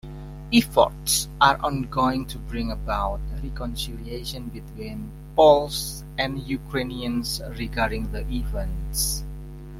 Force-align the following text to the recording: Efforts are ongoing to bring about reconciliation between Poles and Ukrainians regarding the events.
Efforts 0.51 1.27
are 1.39 1.59
ongoing 1.63 2.25
to 2.25 2.39
bring 2.39 2.71
about 2.71 3.19
reconciliation 3.43 4.49
between 4.49 5.11
Poles 5.35 6.03
and 6.17 6.39
Ukrainians 6.41 7.39
regarding 7.55 8.11
the 8.11 8.27
events. 8.27 9.23